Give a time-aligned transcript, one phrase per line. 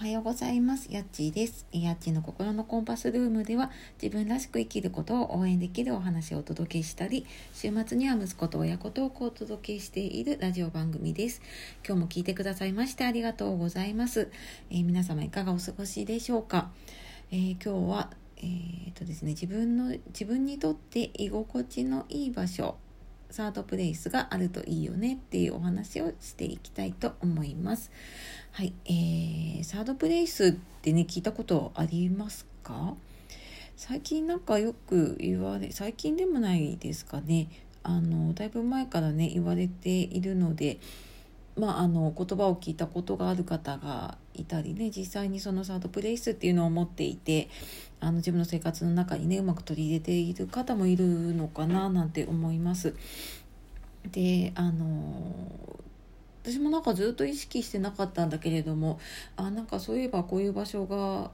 [0.00, 0.90] はようございます。
[0.90, 1.66] やっちーです。
[1.72, 3.70] やっちーの心のコンパスルームでは
[4.00, 11.42] 自分らしく生きることを応援できるお話をお届けしたり、週末には息子と親子トークをお届けしているラジオ番組です。
[11.86, 14.30] 今日も聞いてくださいましてありがとうございます。
[14.70, 16.70] えー、皆様いかがお過ごしでしょうか？
[17.30, 22.78] えー、今日は、えー、とですね、自分の、自分にとって居心地のいい場所、
[23.30, 27.90] サードプレイスがあるといいよねっていうお話をしていきたいと思います。
[28.52, 30.52] はい、えー、サードプレイスっ
[30.82, 32.94] てね聞いたことありますか？
[33.76, 37.48] 最近なんかよく言われ最近でもないですかね
[37.82, 40.78] あのだいぶ前からね言われているので
[41.56, 47.48] まあ、あの言葉を聞いたことがある方がいたりね実際にそのサードプレイスっていうのを持っていて
[48.00, 52.94] あの自分の生活の中にねうまく取り入れている方もいるのかななんて思います。
[54.12, 54.86] であの
[56.42, 58.98] 私もなんかずっと意識してなかったんだけれども
[59.36, 61.30] あなんかそういえばこういう場所が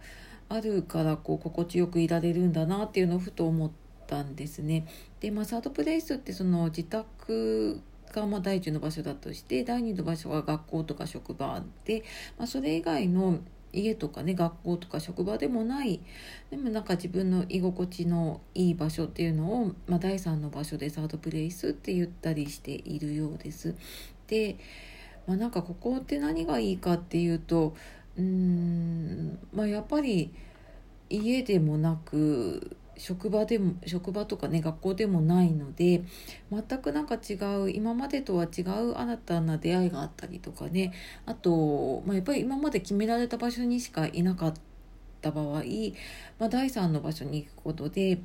[0.48, 3.70] あるからこう心地よくいられるんだなっていうのをふと思っ
[4.06, 4.86] たんですね。
[5.20, 7.80] で、まあ、サードプレイスってその自宅
[8.12, 12.04] がま第一の場所だとして第二の場所が学校とか職場で、
[12.38, 13.38] まあ、それ以外の
[13.72, 16.00] 家とかね学校とか職場でもない
[16.50, 23.74] でもなんか自分の居心地のいい場所っていうのを、まあ、第3の場所でサードプレイスって言ったりしているようです。
[24.28, 24.56] で
[25.26, 27.74] まあ、なんかここって何がいいかっていうと
[28.16, 30.32] うん、まあ、やっぱり
[31.10, 36.02] 家でもなく職場でも職場とかね学校でもないので
[36.50, 40.92] 全くなんか違う今までとは違う新たな出会いがあったりとかね
[41.26, 44.54] あと、まあ、やっぱり今まで決められた場所にしかいなかっ
[45.20, 45.62] た場合、
[46.38, 48.18] まあ、第3の場所に行くことで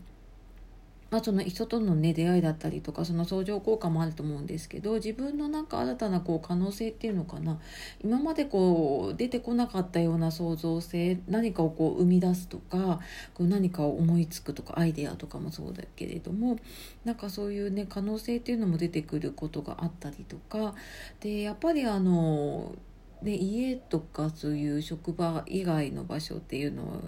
[1.11, 7.59] まあ、その人とのね出会いだったりとかその相乗効果もあると思うんですけど自分のなんか新たなこう可能性っていうのかな。
[8.01, 13.01] 今までこう出てこなかったような創造性何かをこう生み出すとか
[13.33, 16.57] こう何かを思いつくとかアイデアとかもそうだけれども
[17.03, 20.73] なんかそういうね可能性っていうのも出てくることがあったりとか。
[21.19, 22.73] でやっぱりあの
[23.21, 27.01] で家とかそういう職場以外の場所っていうのを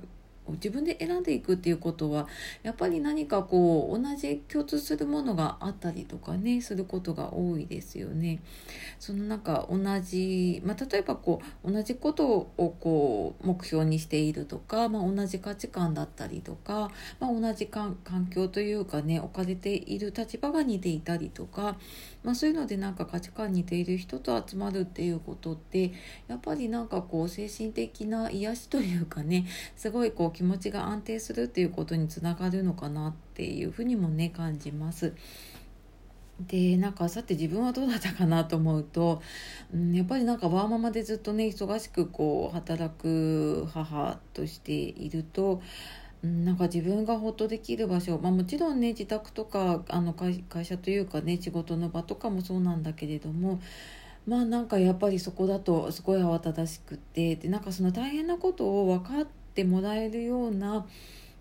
[0.51, 2.27] 自分で選んでいくっていうことは
[2.63, 8.39] やっぱり何かこう同じ共通するものがあったりとかねすることが多いですよね。
[8.99, 12.27] そのなんか同じ、まあ、例えばこう同じこと
[12.57, 17.97] をこう目標にしているとか、まあ、同じ価値観だったりとか、まあ、同じ環
[18.29, 21.77] 境というかね置かれている立場が似ていたりとか、
[22.23, 25.91] まあ、そういうのでなんか価値観似ている人と集まるっていうことって
[26.27, 35.13] やっぱりなんかこう精神的な癒しというかねすごいこう気持ちが安定するっていうことにつながるのかなっていうふうにもね感じます。
[36.41, 39.21] でなんかさて自分はどうだったかなと思うと、
[39.73, 45.61] うん、やっぱりなんかワーママでずっとね忙しくこう働く母としていると、
[46.23, 53.61] うん、なんか自分がほっとできる場所、まあ、もちろんね自宅とかあの会社というかね仕事の場とかもそうなんだけれども
[54.25, 60.87] まあなんかやっぱりそこだとすごい慌ただしくってでなんかその大変なことを分かってってもらえるような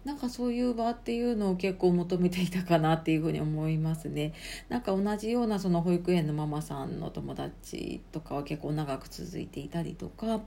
[0.05, 4.35] なんかそういう場っていうのを結構求めていたかなっていうふうに思いますね。
[4.69, 10.41] なんか同じようなその保育園のママさんの友達とかは結構長く続いていたりとか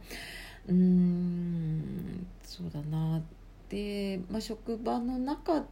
[0.68, 3.22] うーんそうだな
[3.70, 5.66] で、まあ、職場の中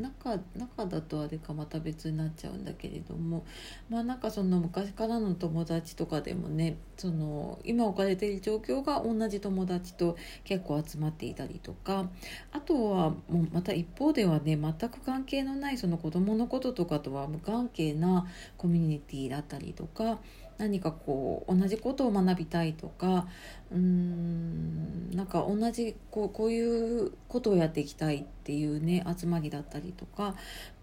[0.00, 3.44] 中中だとあれかまた別になっちゃうんだけれども。
[3.90, 12.08] まあなんかその昔からの友達とかでもねその今置かれている状況が同じ友達と結構集まっていたりとか。
[12.52, 18.26] あとはもうまた一方ではね全く関係のないその子どものこととかとは無関係な
[18.56, 20.18] コミュニティだったりとか。
[20.58, 23.26] 何かこう同じことを学びたいとか
[23.70, 30.34] うーんなんか同じこうこういうことをやっていきたいっていうね集まりだったりとか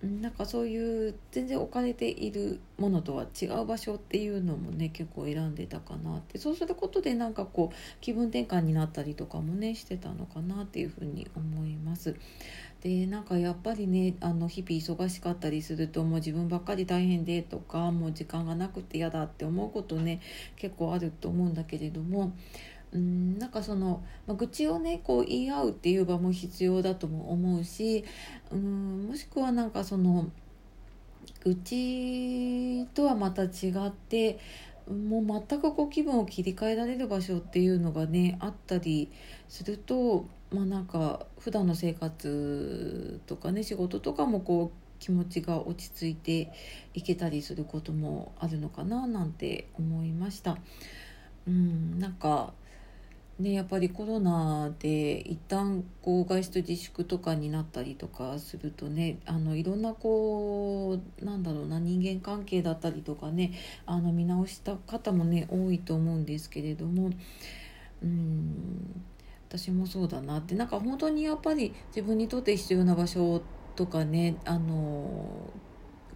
[0.02, 12.16] なんかそういう全然置かれているものとは違う場所っていうのもね結構選んでたかなってそうすることでなんかこう気分転換になったりとかもねしてたのかなっていうふうに思います。
[12.82, 20.22] でなんかやっぱりねあの日々忙しかったりするともう自分ばっかり大変でとかもう時間がなくて嫌だって思うことね
[20.56, 22.34] 結構あると思うんだけれども
[22.92, 28.04] うんなんかその、まあ、愚痴をねこう言い合うっていう場も必要だとも思うし
[28.52, 30.30] うんもしくはなんかその
[31.44, 34.40] 愚痴とはまた違って
[34.90, 39.12] もう全くこう気分を切り替えられる場所っていうのがねあったり
[39.48, 46.52] するとまあなんか普段の生活とかね仕事とかもこう気持ちが落ち着いて
[46.94, 50.58] いけたりすることもあるのかななんて思いました。
[51.48, 52.54] うんなんか
[53.40, 63.54] ね、やっぱりコロナで一旦こう外出自粛とかになったりとかするとねあのいろんなこうなんだろうな人間関係だったりとかね
[63.86, 67.12] あの見直した方もね多いと思うんですけれども
[68.04, 69.06] うん
[69.48, 73.42] 私もそうだなってなんか本当にやっぱり自分にとって必要な場所
[73.80, 75.54] とかねあの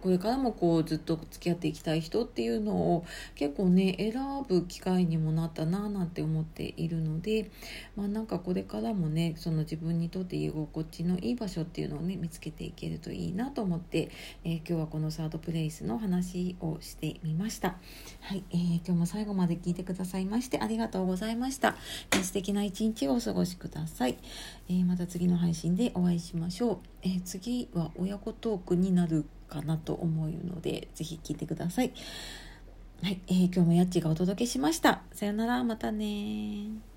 [0.04, 3.06] これからもこうずっと付き合っていきたい人っていうのを
[3.36, 4.12] 結構ね選
[4.46, 7.50] ぶ機会にもなったななんて思っているので
[7.96, 14.10] まあなんかこれからもねその自分にとって居心地のいい場所っていうのをね見つけていけるといいなと思って、
[14.44, 17.78] えー、今日はこのサードプレイスの話をしてみました。
[18.20, 21.76] はい、えー、今日も最後まで聞いてくださいましてありがとうございました。
[22.22, 24.18] 素敵な一日をお過ごしください。
[24.68, 26.78] えー、また次の配信でお会いしましょう。
[27.00, 29.24] え、次は親子トークになる
[29.54, 31.92] かなと思うので、ぜひ聞いてください。
[33.02, 35.02] はい、えー、今日もやっちがお届けしました。
[35.12, 36.93] さよなら、またね